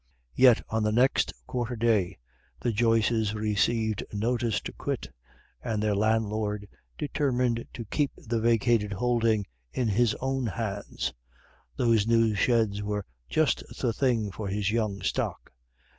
Yet 0.33 0.63
on 0.67 0.81
the 0.81 0.91
next 0.91 1.31
quarter 1.45 1.75
day 1.75 2.17
the 2.59 2.71
Joyces 2.71 3.35
received 3.35 4.03
notice 4.11 4.59
to 4.61 4.71
quit, 4.73 5.07
and 5.63 5.79
their 5.83 5.93
landlord 5.93 6.67
determined 6.97 7.67
to 7.75 7.85
keep 7.85 8.09
the 8.17 8.39
vacated 8.41 8.93
holding 8.93 9.45
in 9.71 9.89
his 9.89 10.15
own 10.19 10.47
hands; 10.47 11.13
those 11.75 12.07
new 12.07 12.33
sheds 12.33 12.81
were 12.81 13.05
just 13.29 13.63
the 13.79 13.93
thing 13.93 14.31
for 14.31 14.47
his 14.47 14.71
young 14.71 15.03
stock. 15.03 15.51